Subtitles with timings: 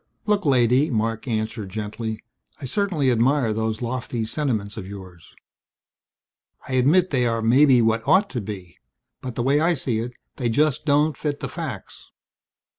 [0.25, 2.19] "Look, lady," Marc answered gently,
[2.59, 5.35] "I certainly admire those lofty sentiments of yours.
[6.67, 8.79] I admit they are maybe what ought to be.
[9.21, 12.09] But the way I see it they just don't fit the facts.